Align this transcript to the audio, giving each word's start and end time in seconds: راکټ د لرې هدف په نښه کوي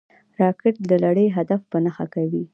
راکټ 0.41 0.75
د 0.89 0.91
لرې 1.03 1.25
هدف 1.37 1.61
په 1.71 1.77
نښه 1.83 2.05
کوي 2.13 2.43